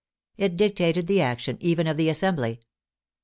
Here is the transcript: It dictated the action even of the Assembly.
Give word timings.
It 0.35 0.57
dictated 0.57 1.05
the 1.05 1.21
action 1.21 1.57
even 1.59 1.85
of 1.85 1.95
the 1.95 2.09
Assembly. 2.09 2.61